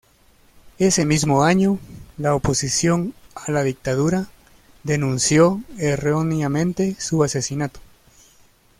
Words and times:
Ese 0.79 1.05
mismo 1.05 1.43
año, 1.43 1.77
la 2.17 2.33
oposición 2.33 3.13
a 3.35 3.51
la 3.51 3.61
dictadura 3.61 4.29
denunció 4.83 5.61
erróneamente 5.77 6.95
su 6.99 7.23
asesinato. 7.23 7.79